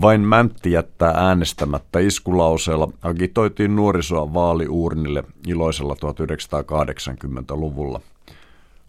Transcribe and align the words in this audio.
Vain 0.00 0.20
Mäntti 0.20 0.72
jättää 0.72 1.10
äänestämättä 1.10 1.98
iskulauseella 1.98 2.88
agitoitiin 3.02 3.76
nuorisoa 3.76 4.34
vaaliuurnille 4.34 5.24
iloisella 5.46 5.94
1980-luvulla. 5.94 8.00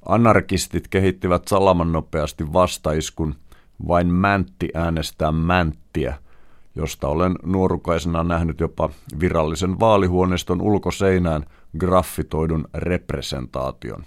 Anarkistit 0.05 0.87
kehittivät 0.87 1.47
salaman 1.47 1.91
nopeasti 1.91 2.53
vastaiskun 2.53 3.35
Vain 3.87 4.07
Mäntti 4.07 4.69
äänestää 4.73 5.31
Mänttiä, 5.31 6.17
josta 6.75 7.07
olen 7.07 7.35
nuorukaisena 7.43 8.23
nähnyt 8.23 8.59
jopa 8.59 8.89
virallisen 9.19 9.79
vaalihuoneiston 9.79 10.61
ulkoseinään 10.61 11.45
graffitoidun 11.77 12.67
representaation. 12.73 14.03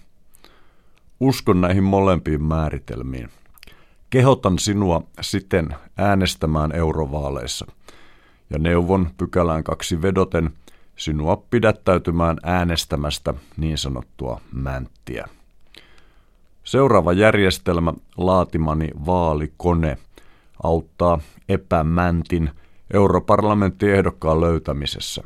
Uskon 1.20 1.60
näihin 1.60 1.84
molempiin 1.84 2.42
määritelmiin. 2.42 3.28
Kehotan 4.12 4.58
sinua 4.58 5.02
siten 5.20 5.68
äänestämään 5.96 6.76
eurovaaleissa. 6.76 7.66
Ja 8.50 8.58
neuvon 8.58 9.10
pykälään 9.18 9.64
kaksi 9.64 10.02
vedoten 10.02 10.50
sinua 10.96 11.36
pidättäytymään 11.50 12.36
äänestämästä 12.42 13.34
niin 13.56 13.78
sanottua 13.78 14.40
mänttiä. 14.52 15.28
Seuraava 16.64 17.12
järjestelmä, 17.12 17.92
laatimani 18.16 18.88
vaalikone, 19.06 19.98
auttaa 20.62 21.18
epämäntin 21.48 22.50
europarlamenttiehdokkaan 22.94 24.40
löytämisessä. 24.40 25.22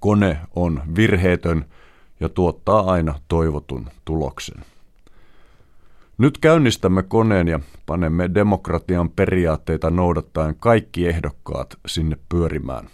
Kone 0.00 0.38
on 0.56 0.82
virheetön 0.96 1.64
ja 2.20 2.28
tuottaa 2.28 2.92
aina 2.92 3.14
toivotun 3.28 3.90
tuloksen. 4.04 4.71
Nyt 6.18 6.38
käynnistämme 6.38 7.02
koneen 7.02 7.48
ja 7.48 7.60
panemme 7.86 8.30
demokratian 8.34 9.10
periaatteita 9.10 9.90
noudattaen 9.90 10.56
kaikki 10.56 11.08
ehdokkaat 11.08 11.78
sinne 11.86 12.16
pyörimään. 12.28 12.88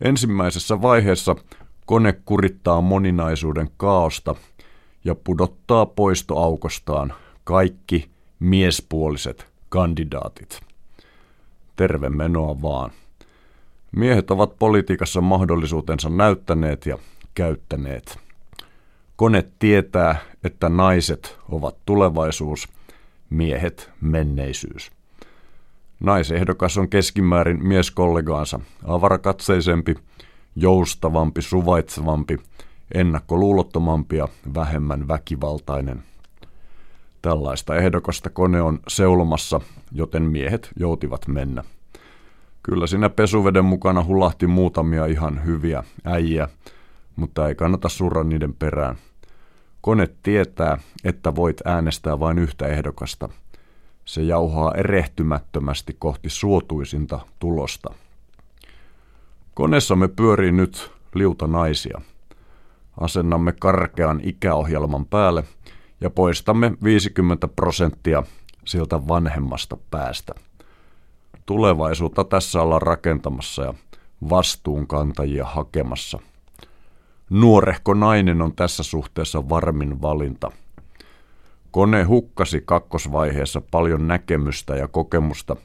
Ensimmäisessä 0.00 0.82
vaiheessa 0.82 1.36
kone 1.86 2.12
kurittaa 2.24 2.80
moninaisuuden 2.80 3.70
kaaosta 3.76 4.34
ja 5.04 5.14
pudottaa 5.14 5.86
poistoaukostaan 5.86 7.14
kaikki 7.44 8.10
miespuoliset 8.40 9.46
kandidaatit. 9.68 10.60
Terve 11.76 12.08
menoa 12.08 12.62
vaan. 12.62 12.90
Miehet 13.96 14.30
ovat 14.30 14.58
politiikassa 14.58 15.20
mahdollisuutensa 15.20 16.08
näyttäneet 16.08 16.86
ja 16.86 16.98
käyttäneet. 17.34 18.27
Kone 19.18 19.44
tietää, 19.58 20.16
että 20.44 20.68
naiset 20.68 21.38
ovat 21.48 21.76
tulevaisuus, 21.86 22.68
miehet 23.30 23.90
menneisyys. 24.00 24.90
Naisehdokas 26.00 26.78
on 26.78 26.88
keskimäärin 26.88 27.66
mieskollegaansa 27.66 28.60
avarakatseisempi, 28.84 29.94
joustavampi, 30.56 31.42
suvaitsevampi, 31.42 32.36
ennakkoluulottomampi 32.94 34.16
ja 34.16 34.28
vähemmän 34.54 35.08
väkivaltainen. 35.08 36.02
Tällaista 37.22 37.76
ehdokasta 37.76 38.30
kone 38.30 38.62
on 38.62 38.80
seulomassa, 38.88 39.60
joten 39.92 40.22
miehet 40.22 40.70
joutivat 40.76 41.28
mennä. 41.28 41.64
Kyllä 42.62 42.86
siinä 42.86 43.08
pesuveden 43.08 43.64
mukana 43.64 44.04
hulahti 44.04 44.46
muutamia 44.46 45.06
ihan 45.06 45.44
hyviä 45.44 45.84
äijä, 46.04 46.48
mutta 47.16 47.48
ei 47.48 47.54
kannata 47.54 47.88
surra 47.88 48.24
niiden 48.24 48.54
perään. 48.54 48.96
Kone 49.80 50.08
tietää, 50.22 50.78
että 51.04 51.34
voit 51.34 51.56
äänestää 51.64 52.20
vain 52.20 52.38
yhtä 52.38 52.66
ehdokasta. 52.66 53.28
Se 54.04 54.22
jauhaa 54.22 54.74
erehtymättömästi 54.74 55.96
kohti 55.98 56.30
suotuisinta 56.30 57.20
tulosta. 57.38 57.94
Koneessamme 59.54 60.08
pyörii 60.08 60.52
nyt 60.52 60.90
liuta 61.14 61.46
naisia. 61.46 62.00
Asennamme 63.00 63.52
karkean 63.52 64.20
ikäohjelman 64.22 65.06
päälle 65.06 65.44
ja 66.00 66.10
poistamme 66.10 66.72
50 66.84 67.48
prosenttia 67.48 68.22
siltä 68.64 69.08
vanhemmasta 69.08 69.76
päästä. 69.90 70.34
Tulevaisuutta 71.46 72.24
tässä 72.24 72.62
ollaan 72.62 72.82
rakentamassa 72.82 73.62
ja 73.62 73.74
vastuunkantajia 74.30 75.44
hakemassa– 75.44 76.18
Nuorehko 77.30 77.94
nainen 77.94 78.42
on 78.42 78.54
tässä 78.56 78.82
suhteessa 78.82 79.48
varmin 79.48 80.02
valinta. 80.02 80.50
Kone 81.70 82.02
hukkasi 82.02 82.62
kakkosvaiheessa 82.64 83.62
paljon 83.70 84.08
näkemystä 84.08 84.76
ja 84.76 84.88
kokemusta, 84.88 85.56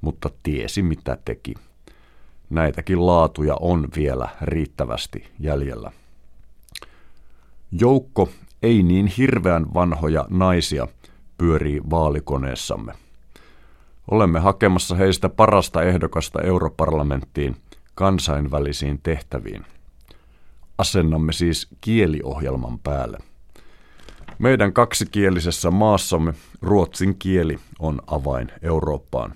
mutta 0.00 0.30
tiesi 0.42 0.82
mitä 0.82 1.18
teki. 1.24 1.54
Näitäkin 2.50 3.06
laatuja 3.06 3.56
on 3.60 3.88
vielä 3.96 4.28
riittävästi 4.42 5.28
jäljellä. 5.40 5.92
Joukko 7.72 8.28
ei 8.62 8.82
niin 8.82 9.06
hirveän 9.06 9.74
vanhoja 9.74 10.26
naisia 10.30 10.86
pyörii 11.38 11.80
vaalikoneessamme. 11.90 12.92
Olemme 14.10 14.40
hakemassa 14.40 14.94
heistä 14.94 15.28
parasta 15.28 15.82
ehdokasta 15.82 16.42
europarlamenttiin 16.42 17.56
kansainvälisiin 17.94 19.00
tehtäviin– 19.02 19.64
asennamme 20.80 21.32
siis 21.32 21.68
kieliohjelman 21.80 22.78
päälle. 22.78 23.18
Meidän 24.38 24.72
kaksikielisessä 24.72 25.70
maassamme 25.70 26.34
ruotsin 26.62 27.18
kieli 27.18 27.58
on 27.78 28.00
avain 28.06 28.52
Eurooppaan. 28.62 29.34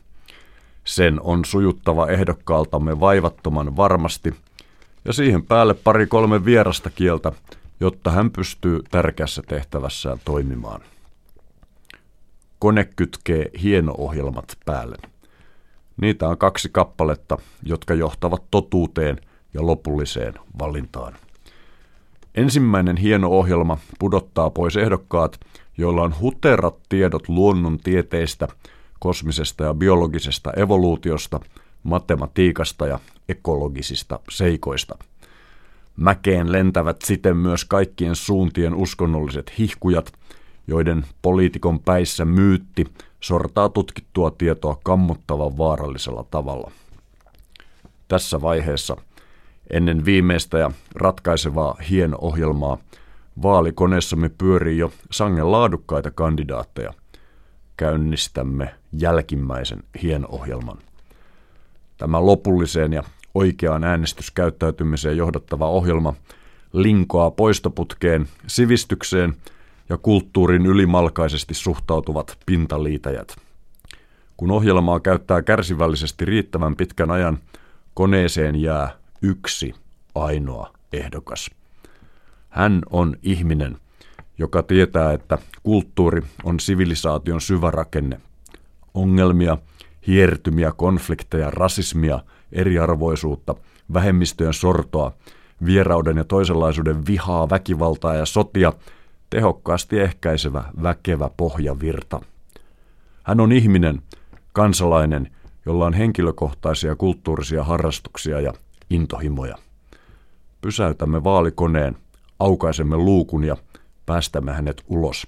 Sen 0.84 1.20
on 1.20 1.44
sujuttava 1.44 2.08
ehdokkaaltamme 2.08 3.00
vaivattoman 3.00 3.76
varmasti 3.76 4.34
ja 5.04 5.12
siihen 5.12 5.46
päälle 5.46 5.74
pari 5.74 6.06
kolme 6.06 6.44
vierasta 6.44 6.90
kieltä, 6.90 7.32
jotta 7.80 8.10
hän 8.10 8.30
pystyy 8.30 8.80
tärkeässä 8.90 9.42
tehtävässään 9.48 10.18
toimimaan. 10.24 10.80
Kone 12.58 12.84
kytkee 12.96 13.50
hieno-ohjelmat 13.62 14.58
päälle. 14.64 14.96
Niitä 16.00 16.28
on 16.28 16.38
kaksi 16.38 16.68
kappaletta, 16.72 17.38
jotka 17.62 17.94
johtavat 17.94 18.42
totuuteen 18.50 19.20
ja 19.54 19.66
lopulliseen 19.66 20.34
valintaan. 20.58 21.14
Ensimmäinen 22.34 22.96
hieno 22.96 23.28
ohjelma 23.28 23.78
pudottaa 23.98 24.50
pois 24.50 24.76
ehdokkaat, 24.76 25.40
joilla 25.78 26.02
on 26.02 26.14
huterat 26.20 26.76
tiedot 26.88 27.28
luonnontieteistä, 27.28 28.48
kosmisesta 29.00 29.64
ja 29.64 29.74
biologisesta 29.74 30.52
evoluutiosta, 30.56 31.40
matematiikasta 31.82 32.86
ja 32.86 32.98
ekologisista 33.28 34.20
seikoista. 34.30 34.98
Mäkeen 35.96 36.52
lentävät 36.52 36.96
siten 37.04 37.36
myös 37.36 37.64
kaikkien 37.64 38.16
suuntien 38.16 38.74
uskonnolliset 38.74 39.58
hihkujat, 39.58 40.12
joiden 40.66 41.06
poliitikon 41.22 41.80
päissä 41.80 42.24
myytti 42.24 42.84
sortaa 43.20 43.68
tutkittua 43.68 44.30
tietoa 44.30 44.80
kammottavan 44.84 45.58
vaarallisella 45.58 46.24
tavalla. 46.30 46.70
Tässä 48.08 48.40
vaiheessa– 48.40 48.96
Ennen 49.70 50.04
viimeistä 50.04 50.58
ja 50.58 50.70
ratkaisevaa 50.94 51.76
hieno 51.90 52.18
ohjelmaa 52.20 52.78
vaalikoneessamme 53.42 54.28
pyörii 54.28 54.78
jo 54.78 54.92
sangen 55.10 55.52
laadukkaita 55.52 56.10
kandidaatteja. 56.10 56.92
Käynnistämme 57.76 58.74
jälkimmäisen 58.92 59.82
hieno-ohjelman. 60.02 60.78
Tämä 61.96 62.26
lopulliseen 62.26 62.92
ja 62.92 63.02
oikeaan 63.34 63.84
äänestyskäyttäytymiseen 63.84 65.16
johdattava 65.16 65.68
ohjelma 65.68 66.14
linkoaa 66.72 67.30
poistoputkeen, 67.30 68.28
sivistykseen 68.46 69.34
ja 69.88 69.98
kulttuurin 69.98 70.66
ylimalkaisesti 70.66 71.54
suhtautuvat 71.54 72.38
pintaliitäjät. 72.46 73.36
Kun 74.36 74.50
ohjelmaa 74.50 75.00
käyttää 75.00 75.42
kärsivällisesti 75.42 76.24
riittävän 76.24 76.76
pitkän 76.76 77.10
ajan, 77.10 77.38
koneeseen 77.94 78.56
jää 78.56 79.03
yksi 79.24 79.74
ainoa 80.14 80.72
ehdokas. 80.92 81.50
Hän 82.48 82.82
on 82.90 83.16
ihminen, 83.22 83.76
joka 84.38 84.62
tietää, 84.62 85.12
että 85.12 85.38
kulttuuri 85.62 86.22
on 86.44 86.60
sivilisaation 86.60 87.40
syvä 87.40 87.70
rakenne. 87.70 88.20
Ongelmia, 88.94 89.58
hiertymiä, 90.06 90.72
konflikteja, 90.76 91.50
rasismia, 91.50 92.20
eriarvoisuutta, 92.52 93.54
vähemmistöjen 93.92 94.54
sortoa, 94.54 95.12
vierauden 95.64 96.16
ja 96.16 96.24
toisenlaisuuden 96.24 97.06
vihaa, 97.06 97.50
väkivaltaa 97.50 98.14
ja 98.14 98.26
sotia 98.26 98.72
tehokkaasti 99.30 100.00
ehkäisevä 100.00 100.64
väkevä 100.82 101.30
pohjavirta. 101.36 102.20
Hän 103.22 103.40
on 103.40 103.52
ihminen, 103.52 104.02
kansalainen, 104.52 105.30
jolla 105.66 105.86
on 105.86 105.92
henkilökohtaisia 105.92 106.96
kulttuurisia 106.96 107.64
harrastuksia 107.64 108.40
ja 108.40 108.52
intohimoja. 108.90 109.58
Pysäytämme 110.60 111.24
vaalikoneen, 111.24 111.96
aukaisemme 112.38 112.96
luukun 112.96 113.44
ja 113.44 113.56
päästämme 114.06 114.52
hänet 114.52 114.84
ulos. 114.88 115.26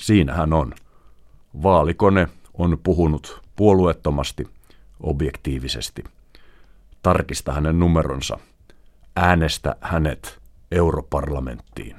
Siinä 0.00 0.34
hän 0.34 0.52
on. 0.52 0.74
Vaalikone 1.62 2.28
on 2.54 2.78
puhunut 2.82 3.42
puolueettomasti, 3.56 4.48
objektiivisesti. 5.00 6.04
Tarkista 7.02 7.52
hänen 7.52 7.78
numeronsa. 7.78 8.38
Äänestä 9.16 9.76
hänet 9.80 10.38
europarlamenttiin. 10.70 11.96